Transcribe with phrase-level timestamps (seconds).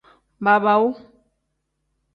[0.43, 0.89] Baabaawu.